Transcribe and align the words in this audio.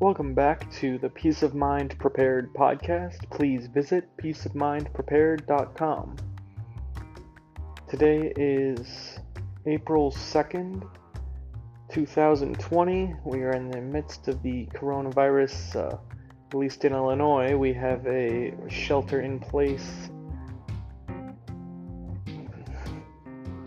Welcome 0.00 0.32
back 0.32 0.70
to 0.74 0.96
the 0.98 1.08
Peace 1.08 1.42
of 1.42 1.56
Mind 1.56 1.98
Prepared 1.98 2.54
podcast. 2.54 3.28
Please 3.30 3.66
visit 3.66 4.08
peaceofmindprepared.com. 4.16 6.16
Today 7.88 8.32
is 8.36 9.18
April 9.66 10.12
2nd, 10.12 10.88
2020. 11.90 13.16
We 13.24 13.42
are 13.42 13.50
in 13.50 13.72
the 13.72 13.80
midst 13.80 14.28
of 14.28 14.40
the 14.44 14.66
coronavirus, 14.66 15.74
uh, 15.74 15.96
at 16.46 16.54
least 16.54 16.84
in 16.84 16.92
Illinois. 16.92 17.56
We 17.56 17.72
have 17.72 18.06
a 18.06 18.54
shelter 18.68 19.22
in 19.22 19.40
place, 19.40 20.10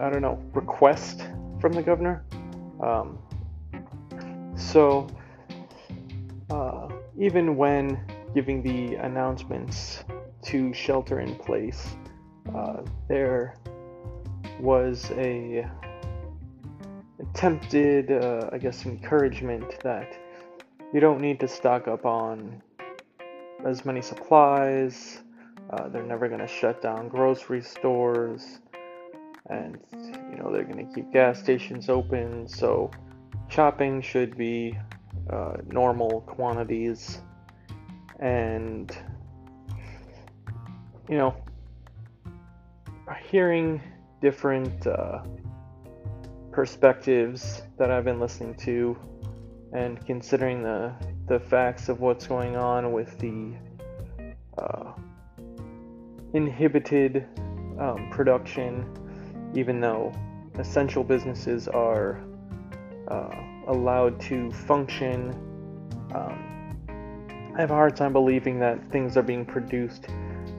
I 0.00 0.10
don't 0.10 0.22
know, 0.22 0.42
request 0.54 1.24
from 1.60 1.70
the 1.70 1.84
governor. 1.84 2.24
Um, 2.80 3.16
so, 4.56 5.06
even 7.18 7.56
when 7.56 8.00
giving 8.34 8.62
the 8.62 8.96
announcements 8.96 10.04
to 10.42 10.72
shelter 10.72 11.20
in 11.20 11.34
place, 11.36 11.96
uh, 12.54 12.82
there 13.08 13.56
was 14.60 15.10
a 15.12 15.66
attempted, 17.18 18.10
uh, 18.12 18.50
I 18.52 18.58
guess, 18.58 18.86
encouragement 18.86 19.80
that 19.82 20.16
you 20.92 21.00
don't 21.00 21.20
need 21.20 21.40
to 21.40 21.48
stock 21.48 21.88
up 21.88 22.04
on 22.06 22.62
as 23.64 23.84
many 23.84 24.02
supplies. 24.02 25.22
Uh, 25.70 25.88
they're 25.88 26.04
never 26.04 26.28
going 26.28 26.40
to 26.40 26.46
shut 26.46 26.80
down 26.80 27.08
grocery 27.08 27.60
stores, 27.60 28.60
and 29.50 29.78
you 29.92 30.38
know 30.38 30.52
they're 30.52 30.64
going 30.64 30.86
to 30.86 30.94
keep 30.94 31.12
gas 31.12 31.40
stations 31.40 31.88
open. 31.88 32.46
So 32.46 32.90
shopping 33.48 34.00
should 34.00 34.36
be 34.36 34.78
uh, 35.30 35.56
normal 35.66 36.22
quantities, 36.22 37.20
and 38.20 38.96
you 41.08 41.16
know, 41.16 41.34
hearing 43.30 43.80
different 44.20 44.86
uh, 44.86 45.22
perspectives 46.52 47.62
that 47.78 47.90
I've 47.90 48.04
been 48.04 48.20
listening 48.20 48.54
to, 48.56 48.96
and 49.72 50.04
considering 50.06 50.62
the 50.62 50.94
the 51.26 51.40
facts 51.40 51.88
of 51.88 52.00
what's 52.00 52.26
going 52.26 52.56
on 52.56 52.92
with 52.92 53.18
the 53.18 53.54
uh, 54.58 54.92
inhibited 56.34 57.26
um, 57.78 58.08
production, 58.10 58.88
even 59.54 59.80
though 59.80 60.12
essential 60.58 61.04
businesses 61.04 61.68
are 61.68 62.20
uh, 63.08 63.55
allowed 63.66 64.20
to 64.22 64.50
function. 64.50 65.30
Um, 66.14 66.46
I 67.56 67.60
have 67.60 67.70
a 67.70 67.74
hard 67.74 67.96
time 67.96 68.12
believing 68.12 68.58
that 68.60 68.84
things 68.90 69.16
are 69.16 69.22
being 69.22 69.44
produced 69.44 70.06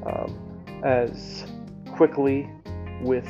um, 0.06 0.82
as 0.84 1.46
quickly 1.92 2.50
with 3.02 3.28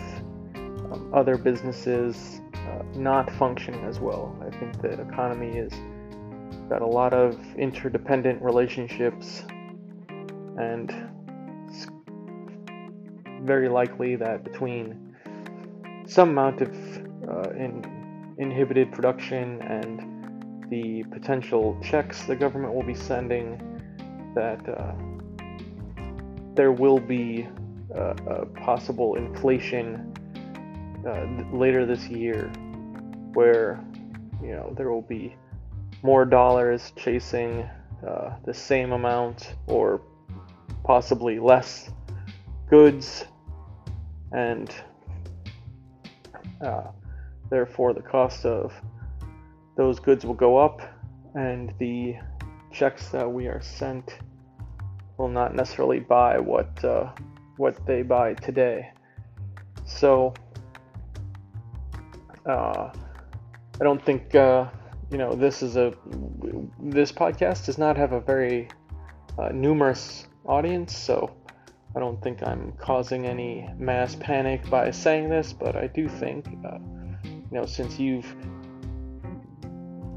um, 0.55 1.11
other 1.13 1.37
businesses 1.37 2.41
uh, 2.53 2.83
not 2.95 3.31
functioning 3.31 3.83
as 3.85 3.99
well. 3.99 4.37
I 4.45 4.49
think 4.57 4.81
the 4.81 4.99
economy 5.01 5.57
is 5.57 5.73
got 6.69 6.81
a 6.81 6.85
lot 6.85 7.13
of 7.13 7.39
interdependent 7.55 8.41
relationships, 8.41 9.43
and 10.57 10.93
it's 11.67 11.87
very 13.41 13.69
likely 13.69 14.15
that 14.15 14.43
between 14.43 15.15
some 16.07 16.29
amount 16.29 16.61
of 16.61 16.73
uh, 17.27 17.51
in, 17.51 17.96
inhibited 18.37 18.91
production 18.91 19.61
and 19.61 20.67
the 20.69 21.03
potential 21.11 21.77
checks 21.83 22.23
the 22.25 22.35
government 22.35 22.73
will 22.73 22.83
be 22.83 22.93
sending, 22.93 23.57
that 24.35 24.67
uh, 24.67 24.93
there 26.53 26.71
will 26.71 26.99
be 26.99 27.47
uh, 27.95 28.13
a 28.27 28.45
possible 28.45 29.15
inflation 29.15 30.13
uh, 31.07 31.25
later 31.55 31.85
this 31.85 32.07
year, 32.07 32.51
where 33.33 33.83
you 34.41 34.51
know 34.51 34.73
there 34.75 34.91
will 34.91 35.01
be 35.01 35.35
more 36.03 36.25
dollars 36.25 36.91
chasing 36.95 37.67
uh, 38.05 38.35
the 38.45 38.53
same 38.53 38.91
amount 38.91 39.55
or 39.67 40.01
possibly 40.83 41.39
less 41.39 41.89
goods, 42.69 43.25
and 44.31 44.75
uh, 46.61 46.83
therefore 47.49 47.93
the 47.93 48.01
cost 48.01 48.45
of 48.45 48.73
those 49.75 49.99
goods 49.99 50.25
will 50.25 50.33
go 50.33 50.57
up, 50.57 50.81
and 51.35 51.73
the 51.79 52.15
checks 52.71 53.09
that 53.09 53.31
we 53.31 53.47
are 53.47 53.61
sent 53.61 54.19
will 55.17 55.29
not 55.29 55.55
necessarily 55.55 55.99
buy 55.99 56.37
what 56.39 56.83
uh, 56.83 57.11
what 57.57 57.85
they 57.85 58.01
buy 58.01 58.33
today. 58.33 58.91
So 59.85 60.33
uh, 62.45 62.91
I 63.79 63.83
don't 63.83 64.03
think 64.03 64.33
uh, 64.35 64.67
you 65.11 65.17
know 65.17 65.33
this 65.33 65.61
is 65.61 65.77
a 65.77 65.93
this 66.79 67.11
podcast 67.11 67.65
does 67.65 67.77
not 67.77 67.97
have 67.97 68.13
a 68.13 68.19
very 68.19 68.67
uh, 69.37 69.49
numerous 69.49 70.27
audience, 70.45 70.95
so 70.95 71.35
I 71.95 71.99
don't 71.99 72.21
think 72.21 72.41
I'm 72.43 72.73
causing 72.73 73.25
any 73.25 73.69
mass 73.77 74.15
panic 74.15 74.69
by 74.69 74.91
saying 74.91 75.29
this, 75.29 75.53
but 75.53 75.75
I 75.75 75.87
do 75.87 76.07
think 76.07 76.47
uh, 76.65 76.77
you 77.51 77.57
know 77.57 77.65
since 77.65 77.99
you've 77.99 78.25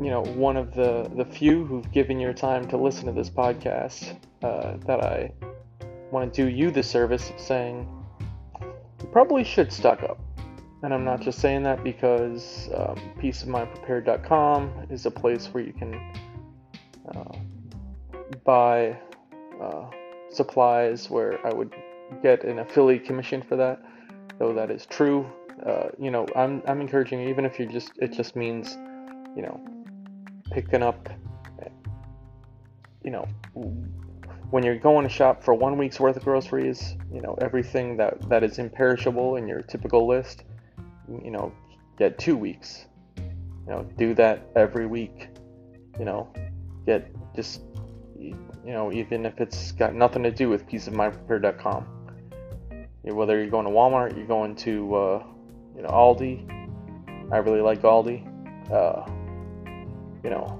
you 0.00 0.10
know 0.10 0.22
one 0.22 0.56
of 0.56 0.74
the 0.74 1.10
the 1.16 1.24
few 1.24 1.64
who've 1.64 1.90
given 1.92 2.18
your 2.18 2.32
time 2.32 2.66
to 2.68 2.76
listen 2.76 3.06
to 3.06 3.12
this 3.12 3.30
podcast 3.30 4.16
uh, 4.42 4.76
that 4.86 5.04
I 5.04 5.32
want 6.10 6.32
to 6.32 6.44
do 6.44 6.48
you 6.48 6.70
the 6.70 6.82
service 6.82 7.30
of 7.30 7.38
saying 7.38 7.88
you 8.60 9.08
probably 9.12 9.44
should 9.44 9.72
stock 9.72 10.02
up. 10.02 10.18
And 10.82 10.94
I'm 10.94 11.04
not 11.04 11.20
just 11.20 11.40
saying 11.40 11.62
that 11.64 11.84
because 11.84 12.70
um, 12.74 12.96
peaceofmindprepared.com 13.18 14.86
is 14.88 15.04
a 15.04 15.10
place 15.10 15.46
where 15.48 15.62
you 15.62 15.74
can 15.74 15.94
uh, 17.14 17.36
buy 18.44 18.98
uh, 19.60 19.90
supplies 20.30 21.10
where 21.10 21.44
I 21.46 21.52
would 21.52 21.74
get 22.22 22.44
an 22.44 22.60
affiliate 22.60 23.04
commission 23.04 23.42
for 23.42 23.56
that, 23.56 23.82
though 24.38 24.54
that 24.54 24.70
is 24.70 24.86
true. 24.86 25.30
Uh, 25.64 25.88
you 25.98 26.10
know, 26.10 26.26
I'm, 26.34 26.62
I'm 26.66 26.80
encouraging 26.80 27.20
you, 27.20 27.28
even 27.28 27.44
if 27.44 27.58
you 27.58 27.66
just, 27.66 27.92
it 27.98 28.12
just 28.12 28.34
means, 28.36 28.78
you 29.36 29.42
know, 29.42 29.60
picking 30.50 30.82
up, 30.82 31.08
you 33.04 33.10
know, 33.10 33.26
when 34.50 34.64
you're 34.64 34.78
going 34.78 35.04
to 35.04 35.08
shop 35.08 35.42
for 35.42 35.54
one 35.54 35.78
week's 35.78 36.00
worth 36.00 36.16
of 36.16 36.24
groceries, 36.24 36.96
you 37.12 37.20
know, 37.20 37.36
everything 37.40 37.96
that, 37.96 38.28
that 38.28 38.42
is 38.42 38.58
imperishable 38.58 39.36
in 39.36 39.46
your 39.46 39.62
typical 39.62 40.06
list, 40.06 40.44
you 41.22 41.30
know, 41.30 41.52
get 41.98 42.18
two 42.18 42.36
weeks. 42.36 42.86
You 43.16 43.76
know, 43.76 43.82
do 43.96 44.14
that 44.14 44.48
every 44.56 44.86
week. 44.86 45.28
You 45.98 46.04
know, 46.04 46.32
get 46.86 47.14
just, 47.36 47.62
you 48.18 48.36
know, 48.64 48.92
even 48.92 49.26
if 49.26 49.40
it's 49.40 49.72
got 49.72 49.94
nothing 49.94 50.22
to 50.24 50.30
do 50.30 50.48
with 50.48 50.66
peaceofmindprepared.com. 50.66 51.86
Whether 53.02 53.38
you're 53.38 53.50
going 53.50 53.66
to 53.66 53.72
Walmart, 53.72 54.16
you're 54.16 54.26
going 54.26 54.56
to, 54.56 54.94
uh, 54.94 55.22
you 55.80 55.86
know, 55.86 55.92
Aldi. 55.94 57.32
I 57.32 57.38
really 57.38 57.62
like 57.62 57.80
Aldi. 57.80 58.20
Uh, 58.70 59.10
you 60.22 60.28
know, 60.28 60.58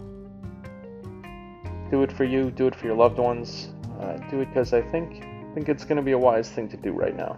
do 1.91 2.03
it 2.03 2.11
for 2.11 2.25
you, 2.25 2.51
do 2.51 2.67
it 2.67 2.75
for 2.75 2.87
your 2.87 2.97
loved 2.97 3.19
ones, 3.19 3.69
uh, 4.01 4.17
do 4.31 4.41
it 4.41 4.47
because 4.47 4.73
I 4.73 4.81
think 4.81 5.23
think 5.55 5.69
it's 5.69 5.85
going 5.85 5.97
to 5.97 6.03
be 6.03 6.13
a 6.13 6.19
wise 6.19 6.49
thing 6.49 6.69
to 6.69 6.77
do 6.77 6.93
right 6.93 7.15
now. 7.15 7.37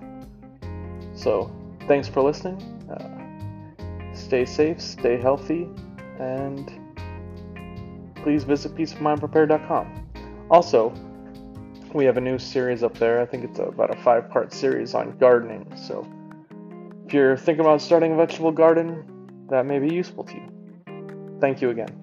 So, 1.15 1.51
thanks 1.89 2.07
for 2.07 2.23
listening. 2.23 2.61
Uh, 2.89 4.15
stay 4.15 4.45
safe, 4.45 4.81
stay 4.81 5.21
healthy, 5.21 5.67
and 6.21 6.71
please 8.17 8.45
visit 8.45 8.77
peaceofmindprepared.com. 8.77 10.07
Also, 10.51 10.93
we 11.95 12.05
have 12.05 12.17
a 12.17 12.21
new 12.21 12.39
series 12.39 12.85
up 12.85 12.97
there. 12.99 13.21
I 13.21 13.27
think 13.27 13.45
it's 13.45 13.59
about 13.59 13.93
a 13.93 14.01
five 14.03 14.31
part 14.31 14.53
series 14.53 14.95
on 14.95 15.17
gardening. 15.19 15.67
So, 15.77 16.07
if 17.13 17.17
you're 17.17 17.37
thinking 17.37 17.61
about 17.61 17.83
starting 17.83 18.15
a 18.15 18.17
vegetable 18.17 18.53
garden, 18.53 19.05
that 19.51 19.67
may 19.67 19.79
be 19.79 19.95
useful 19.95 20.25
to 20.25 20.33
you. 20.33 21.39
Thank 21.43 21.61
you 21.61 21.69
again. 21.69 22.02